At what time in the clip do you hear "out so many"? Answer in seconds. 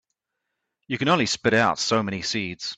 1.53-2.23